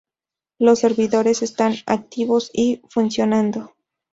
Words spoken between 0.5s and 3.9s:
Los servidores están activos y funcionando.